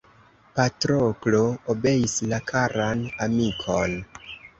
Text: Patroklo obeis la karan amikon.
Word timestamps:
Patroklo 0.53 1.41
obeis 1.73 2.15
la 2.31 2.39
karan 2.53 3.05
amikon. 3.27 3.95